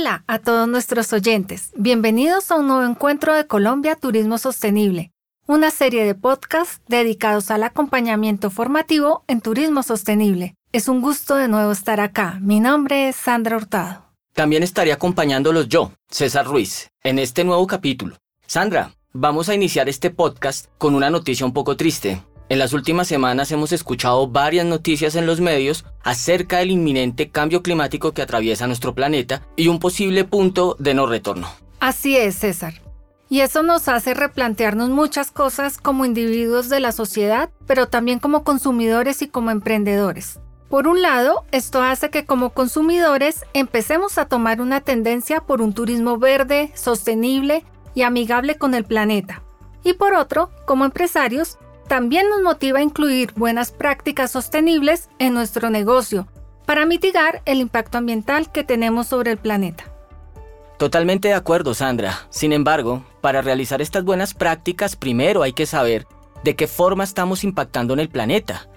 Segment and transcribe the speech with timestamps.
[0.00, 1.72] Hola a todos nuestros oyentes.
[1.76, 5.12] Bienvenidos a un nuevo encuentro de Colombia Turismo Sostenible,
[5.46, 10.54] una serie de podcasts dedicados al acompañamiento formativo en turismo sostenible.
[10.72, 12.38] Es un gusto de nuevo estar acá.
[12.40, 14.06] Mi nombre es Sandra Hurtado.
[14.32, 18.16] También estaré acompañándolos yo, César Ruiz, en este nuevo capítulo.
[18.46, 22.22] Sandra, vamos a iniciar este podcast con una noticia un poco triste.
[22.50, 27.62] En las últimas semanas hemos escuchado varias noticias en los medios acerca del inminente cambio
[27.62, 31.46] climático que atraviesa nuestro planeta y un posible punto de no retorno.
[31.78, 32.74] Así es, César.
[33.28, 38.42] Y eso nos hace replantearnos muchas cosas como individuos de la sociedad, pero también como
[38.42, 40.40] consumidores y como emprendedores.
[40.68, 45.72] Por un lado, esto hace que como consumidores empecemos a tomar una tendencia por un
[45.72, 49.44] turismo verde, sostenible y amigable con el planeta.
[49.84, 51.56] Y por otro, como empresarios,
[51.90, 56.28] también nos motiva a incluir buenas prácticas sostenibles en nuestro negocio
[56.64, 59.92] para mitigar el impacto ambiental que tenemos sobre el planeta.
[60.78, 62.28] Totalmente de acuerdo, Sandra.
[62.30, 66.06] Sin embargo, para realizar estas buenas prácticas, primero hay que saber
[66.44, 68.68] de qué forma estamos impactando en el planeta.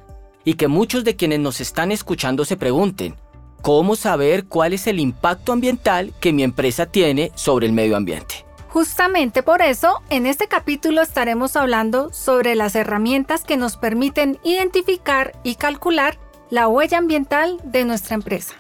[0.44, 3.16] Y que muchos de quienes nos están escuchando se pregunten,
[3.62, 8.44] ¿cómo saber cuál es el impacto ambiental que mi empresa tiene sobre el medio ambiente?
[8.74, 15.34] Justamente por eso, en este capítulo estaremos hablando sobre las herramientas que nos permiten identificar
[15.44, 16.18] y calcular
[16.50, 18.56] la huella ambiental de nuestra empresa.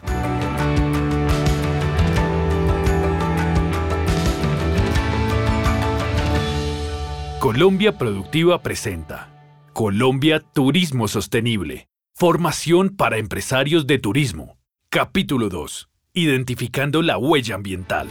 [7.39, 9.29] Colombia Productiva presenta
[9.73, 11.87] Colombia Turismo Sostenible.
[12.13, 14.59] Formación para empresarios de turismo.
[14.89, 15.89] Capítulo 2.
[16.13, 18.07] Identificando la huella ambiental.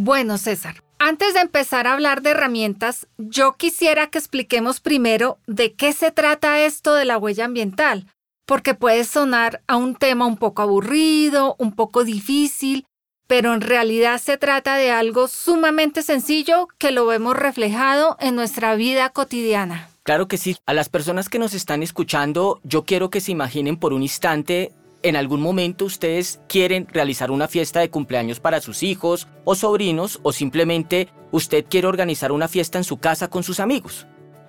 [0.00, 5.74] Bueno, César, antes de empezar a hablar de herramientas, yo quisiera que expliquemos primero de
[5.74, 8.06] qué se trata esto de la huella ambiental,
[8.46, 12.86] porque puede sonar a un tema un poco aburrido, un poco difícil,
[13.26, 18.76] pero en realidad se trata de algo sumamente sencillo que lo vemos reflejado en nuestra
[18.76, 19.90] vida cotidiana.
[20.04, 20.56] Claro que sí.
[20.64, 24.70] A las personas que nos están escuchando, yo quiero que se imaginen por un instante
[25.02, 30.18] en algún momento ustedes quieren realizar una fiesta de cumpleaños para sus hijos o sobrinos
[30.22, 34.06] o simplemente usted quiere organizar una fiesta en su casa con sus amigos.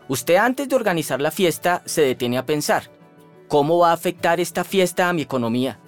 [0.08, 2.90] Usted antes de organizar la fiesta se detiene a pensar,
[3.48, 5.80] ¿cómo va a afectar esta fiesta a mi economía?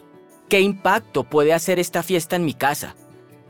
[0.48, 2.96] ¿Qué impacto puede hacer esta fiesta en mi casa?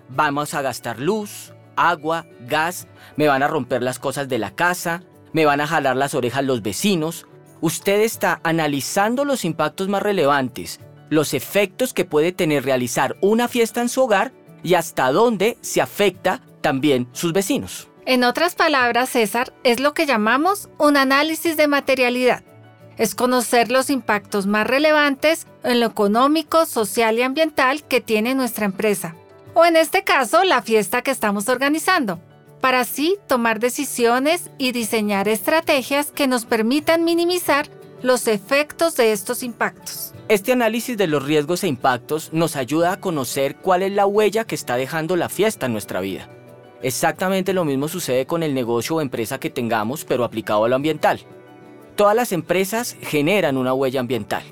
[0.07, 2.87] ¿Vamos a gastar luz, agua, gas?
[3.17, 5.03] ¿Me van a romper las cosas de la casa?
[5.33, 7.27] ¿Me van a jalar las orejas los vecinos?
[7.59, 10.79] Usted está analizando los impactos más relevantes
[11.11, 14.31] los efectos que puede tener realizar una fiesta en su hogar
[14.63, 17.89] y hasta dónde se afecta también sus vecinos.
[18.05, 22.43] En otras palabras, César, es lo que llamamos un análisis de materialidad.
[22.97, 28.65] Es conocer los impactos más relevantes en lo económico, social y ambiental que tiene nuestra
[28.65, 29.15] empresa.
[29.53, 32.21] O en este caso, la fiesta que estamos organizando,
[32.61, 37.67] para así tomar decisiones y diseñar estrategias que nos permitan minimizar
[38.03, 40.13] los efectos de estos impactos.
[40.27, 44.45] Este análisis de los riesgos e impactos nos ayuda a conocer cuál es la huella
[44.45, 46.29] que está dejando la fiesta en nuestra vida.
[46.81, 50.75] Exactamente lo mismo sucede con el negocio o empresa que tengamos, pero aplicado a lo
[50.75, 51.19] ambiental.
[51.95, 54.43] Todas las empresas generan una huella ambiental.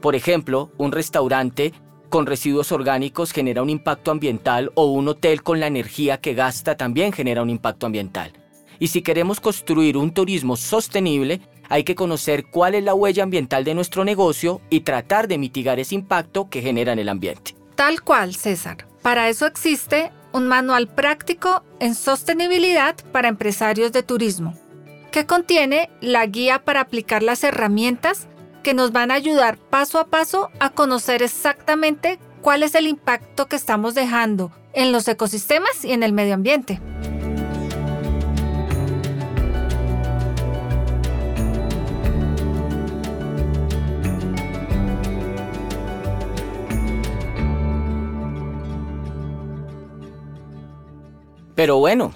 [0.00, 1.72] Por ejemplo, un restaurante
[2.10, 6.76] con residuos orgánicos genera un impacto ambiental o un hotel con la energía que gasta
[6.76, 8.32] también genera un impacto ambiental.
[8.78, 13.64] Y si queremos construir un turismo sostenible, hay que conocer cuál es la huella ambiental
[13.64, 17.54] de nuestro negocio y tratar de mitigar ese impacto que genera en el ambiente.
[17.74, 18.86] Tal cual, César.
[19.02, 24.54] Para eso existe un manual práctico en sostenibilidad para empresarios de turismo,
[25.10, 28.26] que contiene la guía para aplicar las herramientas
[28.62, 33.46] que nos van a ayudar paso a paso a conocer exactamente cuál es el impacto
[33.46, 36.80] que estamos dejando en los ecosistemas y en el medio ambiente.
[51.58, 52.14] Pero bueno,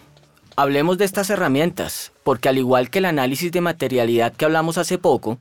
[0.55, 4.99] hablemos de estas herramientas, porque al igual que el análisis de materialidad que hablamos hace
[4.99, 5.41] poco,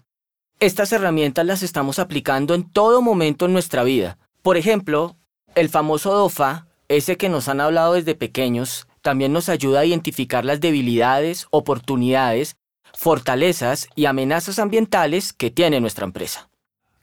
[0.59, 4.18] estas herramientas las estamos aplicando en todo momento en nuestra vida.
[4.42, 5.18] Por ejemplo,
[5.53, 10.45] el famoso DOFA, ese que nos han hablado desde pequeños, también nos ayuda a identificar
[10.45, 12.56] las debilidades, oportunidades,
[12.95, 16.50] fortalezas y amenazas ambientales que tiene nuestra empresa.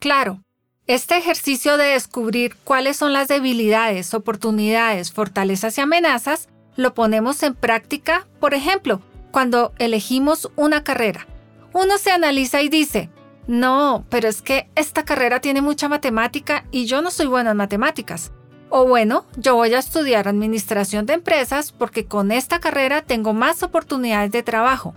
[0.00, 0.42] Claro,
[0.88, 6.48] este ejercicio de descubrir cuáles son las debilidades, oportunidades, fortalezas y amenazas
[6.78, 9.02] lo ponemos en práctica, por ejemplo,
[9.32, 11.26] cuando elegimos una carrera.
[11.72, 13.10] Uno se analiza y dice,
[13.48, 17.56] No, pero es que esta carrera tiene mucha matemática y yo no soy buena en
[17.56, 18.30] matemáticas.
[18.68, 23.64] O bueno, yo voy a estudiar administración de empresas porque con esta carrera tengo más
[23.64, 24.94] oportunidades de trabajo.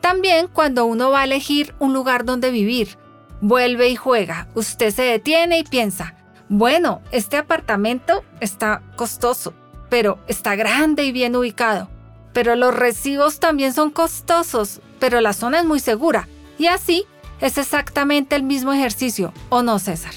[0.00, 2.96] También cuando uno va a elegir un lugar donde vivir,
[3.42, 6.14] vuelve y juega, usted se detiene y piensa,
[6.48, 9.52] bueno, este apartamento está costoso,
[9.92, 11.90] pero está grande y bien ubicado.
[12.32, 16.28] Pero los recibos también son costosos, pero la zona es muy segura.
[16.58, 17.04] Y así
[17.42, 20.14] es exactamente el mismo ejercicio, ¿o no, César?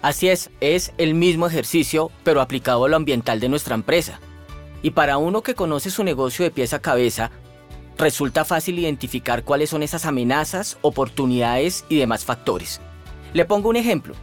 [0.00, 4.20] Así es, es el mismo ejercicio, pero aplicado a lo ambiental de nuestra empresa.
[4.80, 7.30] Y para uno que conoce su negocio de pies a cabeza,
[7.98, 12.80] resulta fácil identificar cuáles son esas amenazas, oportunidades y demás factores.
[13.34, 14.14] Le pongo un ejemplo.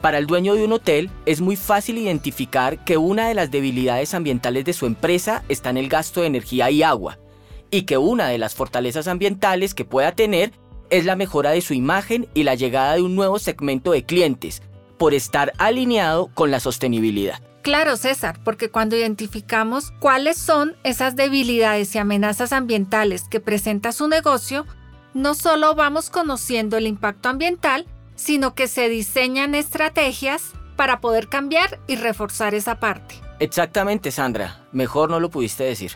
[0.00, 4.14] Para el dueño de un hotel es muy fácil identificar que una de las debilidades
[4.14, 7.18] ambientales de su empresa está en el gasto de energía y agua,
[7.70, 10.52] y que una de las fortalezas ambientales que pueda tener
[10.90, 14.62] es la mejora de su imagen y la llegada de un nuevo segmento de clientes,
[14.98, 17.42] por estar alineado con la sostenibilidad.
[17.62, 24.06] Claro, César, porque cuando identificamos cuáles son esas debilidades y amenazas ambientales que presenta su
[24.06, 24.64] negocio,
[25.12, 27.86] no solo vamos conociendo el impacto ambiental,
[28.18, 33.14] sino que se diseñan estrategias para poder cambiar y reforzar esa parte.
[33.38, 34.66] Exactamente, Sandra.
[34.72, 35.92] Mejor no lo pudiste decir.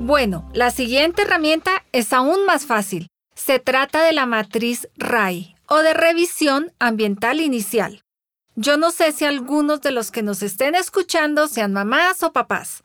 [0.00, 3.08] Bueno, la siguiente herramienta es aún más fácil.
[3.34, 8.03] Se trata de la matriz RAI o de revisión ambiental inicial.
[8.56, 12.84] Yo no sé si algunos de los que nos estén escuchando sean mamás o papás,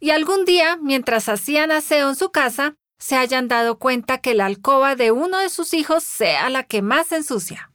[0.00, 4.46] y algún día, mientras hacían aseo en su casa, se hayan dado cuenta que la
[4.46, 7.70] alcoba de uno de sus hijos sea la que más ensucia.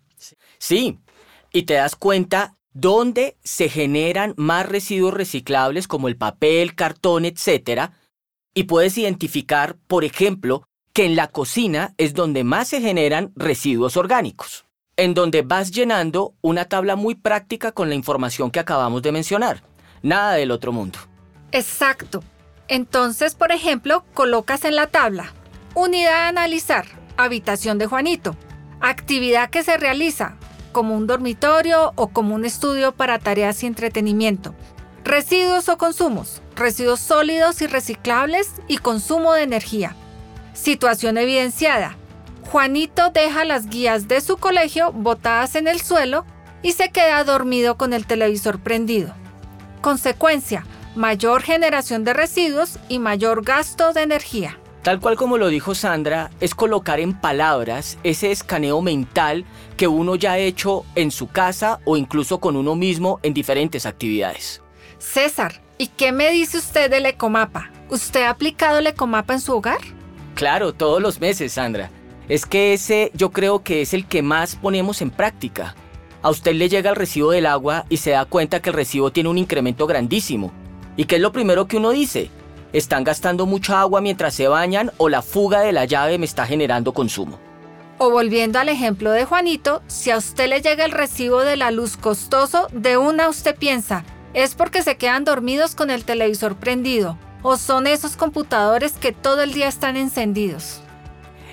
[0.58, 1.00] Sí,
[1.52, 7.94] y te das cuenta dónde se generan más residuos reciclables como el papel, cartón, etcétera,
[8.56, 10.64] y puedes identificar, por ejemplo,
[10.94, 14.66] que en la cocina es donde más se generan residuos orgánicos,
[14.98, 19.64] en donde vas llenando una tabla muy práctica con la información que acabamos de mencionar.
[20.02, 21.00] Nada del otro mundo.
[21.52, 22.24] Exacto.
[22.68, 25.34] Entonces, por ejemplo, colocas en la tabla
[25.74, 26.86] unidad a analizar,
[27.18, 28.36] habitación de Juanito,
[28.80, 30.38] actividad que se realiza,
[30.72, 34.56] como un dormitorio o como un estudio para tareas y entretenimiento,
[35.06, 36.42] Residuos o consumos.
[36.56, 39.96] Residuos sólidos y reciclables y consumo de energía.
[40.54, 41.96] Situación evidenciada.
[42.52, 46.26] Juanito deja las guías de su colegio botadas en el suelo
[46.62, 49.14] y se queda dormido con el televisor prendido.
[49.82, 50.66] Consecuencia,
[50.96, 54.58] mayor generación de residuos y mayor gasto de energía.
[54.84, 59.44] Tal cual como lo dijo Sandra, es colocar en palabras ese escaneo mental
[59.78, 63.88] que uno ya ha hecho en su casa o incluso con uno mismo en diferentes
[63.88, 64.62] actividades.
[65.00, 67.72] César, ¿y qué me dice usted del Ecomapa?
[67.90, 69.80] ¿Usted ha aplicado el Ecomapa en su hogar?
[70.36, 71.90] Claro, todos los meses, Sandra.
[72.27, 75.75] Es que ese yo creo que es el que más ponemos en práctica.
[76.22, 79.12] A usted le llega el recibo del agua y se da cuenta que el recibo
[79.12, 80.51] tiene un incremento grandísimo.
[80.98, 82.31] ¿Y qué es lo primero que uno dice?
[82.74, 86.48] ¿Están gastando mucha agua mientras se bañan o la fuga de la llave me está
[86.48, 87.39] generando consumo?
[88.00, 91.72] O volviendo al ejemplo de Juanito, si a usted le llega el recibo de la
[91.72, 94.03] luz costoso, de una usted piensa,
[94.34, 99.44] es porque se quedan dormidos con el televisor prendido o son esos computadores que todo
[99.44, 100.82] el día están encendidos.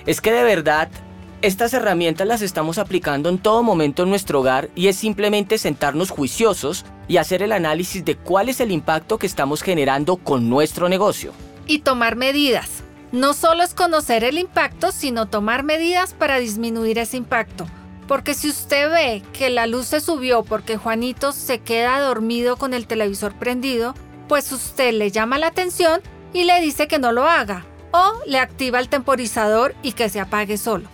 [0.05, 0.89] Es que de verdad,
[1.41, 6.09] estas herramientas las estamos aplicando en todo momento en nuestro hogar y es simplemente sentarnos
[6.09, 10.89] juiciosos y hacer el análisis de cuál es el impacto que estamos generando con nuestro
[10.89, 11.31] negocio.
[11.67, 12.83] Y tomar medidas.
[13.13, 17.67] No solo es conocer el impacto, sino tomar medidas para disminuir ese impacto
[18.07, 22.73] porque si usted ve que la luz se subió porque Juanito se queda dormido con
[22.73, 23.95] el televisor prendido,
[24.27, 26.01] pues usted le llama la atención
[26.33, 30.19] y le dice que no lo haga o le activa el temporizador y que se
[30.19, 30.89] apague solo.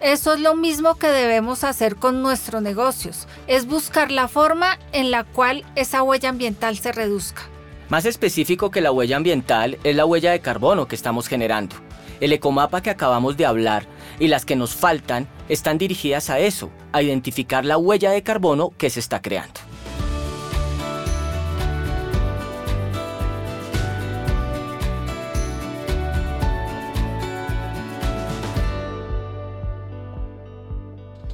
[0.00, 5.10] Eso es lo mismo que debemos hacer con nuestros negocios, es buscar la forma en
[5.10, 7.42] la cual esa huella ambiental se reduzca.
[7.88, 11.76] Más específico que la huella ambiental es la huella de carbono que estamos generando.
[12.20, 13.86] El ecomapa que acabamos de hablar
[14.18, 18.72] y las que nos faltan están dirigidas a eso, a identificar la huella de carbono
[18.76, 19.60] que se está creando.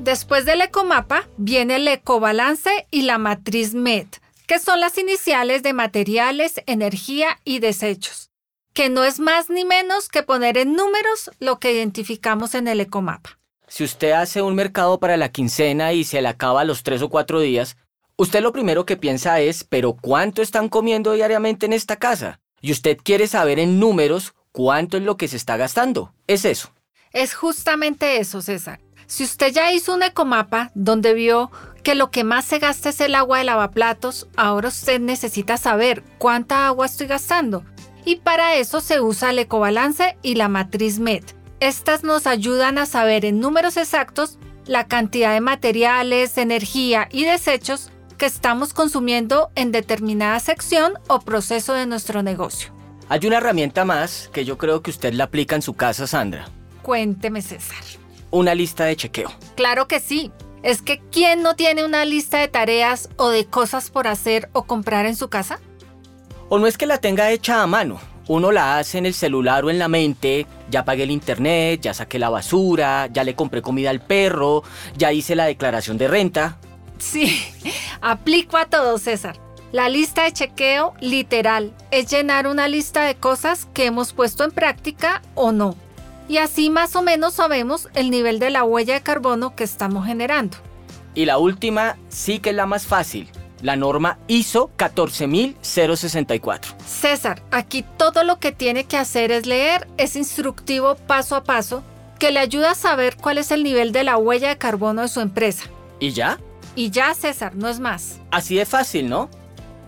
[0.01, 5.73] Después del ecomapa viene el ecobalance y la matriz MET, que son las iniciales de
[5.73, 8.29] materiales, energía y desechos
[8.79, 12.81] que no es más ni menos que poner en números lo que identificamos en el
[12.81, 13.37] ecomapa.
[13.67, 17.03] Si usted hace un mercado para la quincena y se le acaba a los tres
[17.03, 17.77] o cuatro días,
[18.15, 22.39] usted lo primero que piensa es, pero ¿cuánto están comiendo diariamente en esta casa?
[22.61, 26.15] Y usted quiere saber en números cuánto es lo que se está gastando.
[26.29, 26.73] Es eso.
[27.13, 28.79] Es justamente eso, César.
[29.09, 31.51] Si usted ya hizo un ecomapa donde vio
[31.83, 36.05] que lo que más se gasta es el agua de lavaplatos, ahora usted necesita saber
[36.19, 37.65] cuánta agua estoy gastando.
[38.05, 41.25] Y para eso se usa el ecobalance y la matriz MED.
[41.59, 47.91] Estas nos ayudan a saber en números exactos la cantidad de materiales, energía y desechos
[48.19, 52.73] que estamos consumiendo en determinada sección o proceso de nuestro negocio.
[53.09, 56.47] Hay una herramienta más que yo creo que usted la aplica en su casa, Sandra.
[56.83, 57.98] Cuénteme, César.
[58.31, 59.31] Una lista de chequeo.
[59.57, 60.31] Claro que sí.
[60.63, 64.65] Es que ¿quién no tiene una lista de tareas o de cosas por hacer o
[64.65, 65.61] comprar en su casa?
[66.49, 68.01] O no es que la tenga hecha a mano.
[68.27, 71.95] Uno la hace en el celular o en la mente, ya pagué el internet, ya
[71.95, 74.63] saqué la basura, ya le compré comida al perro,
[74.97, 76.59] ya hice la declaración de renta.
[76.99, 77.41] Sí,
[78.03, 79.39] aplico a todo, César.
[79.73, 84.51] La lista de chequeo literal es llenar una lista de cosas que hemos puesto en
[84.51, 85.77] práctica o no.
[86.29, 90.07] Y así más o menos sabemos el nivel de la huella de carbono que estamos
[90.07, 90.59] generando.
[91.15, 93.29] Y la última sí que es la más fácil,
[93.63, 96.75] la norma ISO 14064.
[96.87, 101.83] César, aquí todo lo que tiene que hacer es leer ese instructivo paso a paso
[102.19, 105.09] que le ayuda a saber cuál es el nivel de la huella de carbono de
[105.09, 105.65] su empresa.
[105.99, 106.39] ¿Y ya?
[106.75, 108.21] Y ya, César, no es más.
[108.31, 109.31] Así de fácil, ¿no?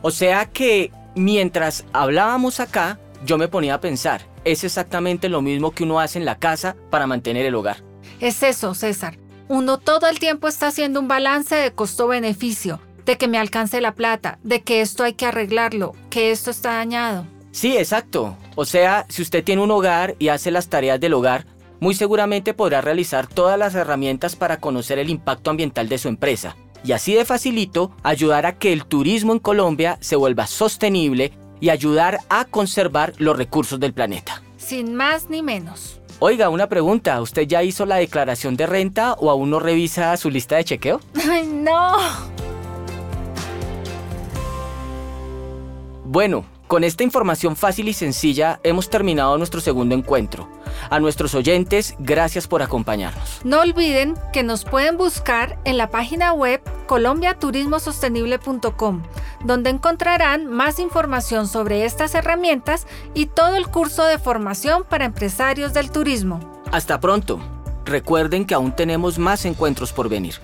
[0.02, 5.70] O sea que mientras hablábamos acá, yo me ponía a pensar, es exactamente lo mismo
[5.72, 7.82] que uno hace en la casa para mantener el hogar.
[8.20, 9.18] Es eso, César.
[9.48, 13.94] Uno todo el tiempo está haciendo un balance de costo-beneficio, de que me alcance la
[13.94, 17.26] plata, de que esto hay que arreglarlo, que esto está dañado.
[17.50, 18.36] Sí, exacto.
[18.54, 21.46] O sea, si usted tiene un hogar y hace las tareas del hogar,
[21.80, 26.54] muy seguramente podrá realizar todas las herramientas para conocer el impacto ambiental de su empresa
[26.84, 31.70] y así de facilito ayudar a que el turismo en Colombia se vuelva sostenible y
[31.70, 34.42] ayudar a conservar los recursos del planeta.
[34.56, 36.00] Sin más ni menos.
[36.18, 40.30] Oiga, una pregunta, ¿usted ya hizo la declaración de renta o aún no revisa su
[40.30, 41.00] lista de chequeo?
[41.30, 41.96] ¡Ay, no!
[46.04, 50.48] Bueno, con esta información fácil y sencilla hemos terminado nuestro segundo encuentro.
[50.88, 53.40] A nuestros oyentes, gracias por acompañarnos.
[53.44, 59.02] No olviden que nos pueden buscar en la página web colombiaturismosostenible.com,
[59.44, 65.72] donde encontrarán más información sobre estas herramientas y todo el curso de formación para empresarios
[65.72, 66.40] del turismo.
[66.72, 67.40] Hasta pronto.
[67.84, 70.34] Recuerden que aún tenemos más encuentros por venir.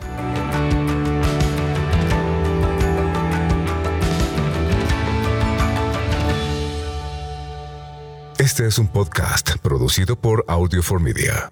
[8.38, 11.50] Este es un podcast producido por Audio for Media.